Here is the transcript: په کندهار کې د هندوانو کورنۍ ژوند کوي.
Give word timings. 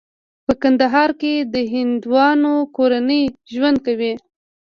په 0.45 0.53
کندهار 0.61 1.09
کې 1.21 1.33
د 1.53 1.55
هندوانو 1.73 2.53
کورنۍ 2.75 3.23
ژوند 3.53 3.77
کوي. 3.85 4.13